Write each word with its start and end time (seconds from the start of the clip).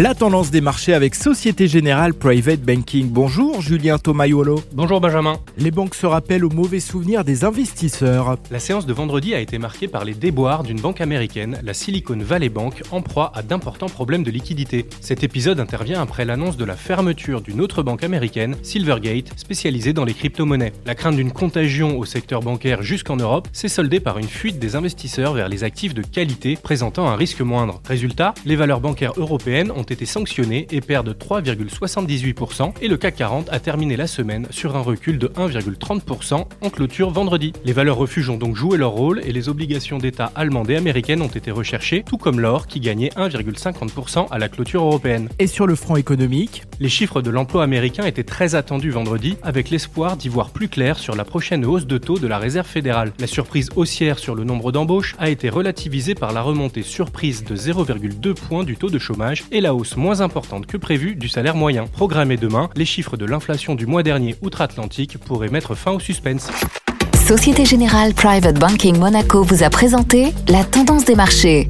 La 0.00 0.14
tendance 0.14 0.50
des 0.50 0.62
marchés 0.62 0.94
avec 0.94 1.14
Société 1.14 1.68
Générale 1.68 2.14
Private 2.14 2.62
Banking. 2.62 3.10
Bonjour 3.10 3.60
Julien 3.60 3.98
Tomaiolo. 3.98 4.62
Bonjour 4.72 4.98
Benjamin. 4.98 5.36
Les 5.58 5.70
banques 5.70 5.94
se 5.94 6.06
rappellent 6.06 6.46
aux 6.46 6.50
mauvais 6.50 6.80
souvenirs 6.80 7.22
des 7.22 7.44
investisseurs. 7.44 8.38
La 8.50 8.60
séance 8.60 8.86
de 8.86 8.94
vendredi 8.94 9.34
a 9.34 9.40
été 9.40 9.58
marquée 9.58 9.88
par 9.88 10.06
les 10.06 10.14
déboires 10.14 10.62
d'une 10.62 10.80
banque 10.80 11.02
américaine, 11.02 11.60
la 11.62 11.74
Silicon 11.74 12.16
Valley 12.18 12.48
Bank, 12.48 12.80
en 12.92 13.02
proie 13.02 13.30
à 13.34 13.42
d'importants 13.42 13.90
problèmes 13.90 14.22
de 14.22 14.30
liquidité. 14.30 14.86
Cet 15.02 15.22
épisode 15.22 15.60
intervient 15.60 16.00
après 16.00 16.24
l'annonce 16.24 16.56
de 16.56 16.64
la 16.64 16.76
fermeture 16.76 17.42
d'une 17.42 17.60
autre 17.60 17.82
banque 17.82 18.02
américaine, 18.02 18.56
Silvergate, 18.62 19.38
spécialisée 19.38 19.92
dans 19.92 20.06
les 20.06 20.14
crypto-monnaies. 20.14 20.72
La 20.86 20.94
crainte 20.94 21.16
d'une 21.16 21.30
contagion 21.30 21.98
au 21.98 22.06
secteur 22.06 22.40
bancaire 22.40 22.82
jusqu'en 22.82 23.16
Europe 23.16 23.48
s'est 23.52 23.68
soldée 23.68 24.00
par 24.00 24.16
une 24.16 24.28
fuite 24.28 24.58
des 24.58 24.76
investisseurs 24.76 25.34
vers 25.34 25.50
les 25.50 25.62
actifs 25.62 25.92
de 25.92 26.00
qualité 26.00 26.56
présentant 26.56 27.06
un 27.06 27.16
risque 27.16 27.42
moindre. 27.42 27.82
Résultat, 27.86 28.32
les 28.46 28.56
valeurs 28.56 28.80
bancaires 28.80 29.12
européennes 29.18 29.70
ont 29.72 29.89
été 29.90 30.06
sanctionnés 30.06 30.66
et 30.70 30.80
perdent 30.80 31.16
3,78% 31.16 32.72
et 32.80 32.88
le 32.88 32.96
CAC 32.96 33.16
40 33.16 33.48
a 33.50 33.60
terminé 33.60 33.96
la 33.96 34.06
semaine 34.06 34.46
sur 34.50 34.76
un 34.76 34.80
recul 34.80 35.18
de 35.18 35.28
1,30% 35.28 36.44
en 36.60 36.70
clôture 36.70 37.10
vendredi. 37.10 37.52
Les 37.64 37.72
valeurs 37.72 37.96
refuges 37.96 38.30
ont 38.30 38.36
donc 38.36 38.56
joué 38.56 38.78
leur 38.78 38.92
rôle 38.92 39.20
et 39.24 39.32
les 39.32 39.48
obligations 39.48 39.98
d'État 39.98 40.32
allemandes 40.34 40.70
et 40.70 40.76
américaines 40.76 41.22
ont 41.22 41.28
été 41.28 41.50
recherchées, 41.50 42.02
tout 42.04 42.16
comme 42.16 42.40
l'or 42.40 42.66
qui 42.66 42.80
gagnait 42.80 43.10
1,50% 43.10 44.28
à 44.30 44.38
la 44.38 44.48
clôture 44.48 44.82
européenne. 44.82 45.28
Et 45.38 45.46
sur 45.46 45.66
le 45.66 45.74
front 45.74 45.96
économique? 45.96 46.64
Les 46.78 46.88
chiffres 46.88 47.20
de 47.22 47.30
l'emploi 47.30 47.62
américain 47.62 48.04
étaient 48.04 48.24
très 48.24 48.54
attendus 48.54 48.90
vendredi 48.90 49.36
avec 49.42 49.70
l'espoir 49.70 50.16
d'y 50.16 50.28
voir 50.28 50.50
plus 50.50 50.68
clair 50.68 50.98
sur 50.98 51.14
la 51.14 51.24
prochaine 51.24 51.64
hausse 51.64 51.86
de 51.86 51.98
taux 51.98 52.18
de 52.18 52.26
la 52.26 52.38
Réserve 52.38 52.66
fédérale. 52.66 53.12
La 53.18 53.26
surprise 53.26 53.68
haussière 53.76 54.18
sur 54.18 54.34
le 54.34 54.44
nombre 54.44 54.72
d'embauches 54.72 55.14
a 55.18 55.30
été 55.30 55.48
relativisée 55.48 56.14
par 56.14 56.32
la 56.32 56.42
remontée 56.42 56.82
surprise 56.82 57.44
de 57.44 57.56
0,2 57.56 58.34
points 58.34 58.64
du 58.64 58.76
taux 58.76 58.90
de 58.90 58.98
chômage 58.98 59.44
et 59.52 59.60
la 59.60 59.69
hausse 59.74 59.96
moins 59.96 60.20
importante 60.20 60.66
que 60.66 60.76
prévu 60.76 61.14
du 61.14 61.28
salaire 61.28 61.56
moyen. 61.56 61.86
Programmé 61.86 62.36
demain, 62.36 62.70
les 62.76 62.84
chiffres 62.84 63.16
de 63.16 63.24
l'inflation 63.24 63.74
du 63.74 63.86
mois 63.86 64.02
dernier 64.02 64.36
outre-Atlantique 64.42 65.18
pourraient 65.18 65.48
mettre 65.48 65.74
fin 65.74 65.92
au 65.92 66.00
suspense. 66.00 66.50
Société 67.14 67.64
Générale 67.64 68.14
Private 68.14 68.58
Banking 68.58 68.98
Monaco 68.98 69.42
vous 69.42 69.62
a 69.62 69.70
présenté 69.70 70.32
la 70.48 70.64
tendance 70.64 71.04
des 71.04 71.14
marchés. 71.14 71.68